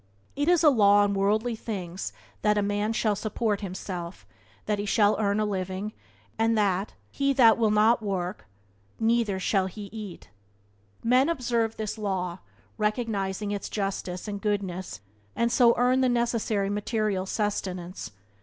[0.35, 2.11] It is a law in worldly things
[2.41, 4.25] that a man shall support himself,
[4.65, 5.93] that he shall earn his living,
[6.39, 8.45] and that "He that will not work,
[8.99, 10.29] neither shall he eat."
[11.03, 12.39] Men observe this law,
[12.79, 15.01] recognizing its justice and goodness,
[15.35, 18.09] and so earn the necessary material sustenance.